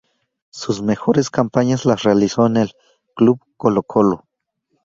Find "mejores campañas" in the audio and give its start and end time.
0.81-1.85